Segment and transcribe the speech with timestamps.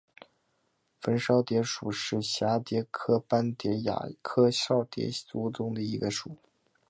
[1.05, 6.37] 纹绡蝶属是蛱蝶科斑蝶亚科绡蝶族中的一个属。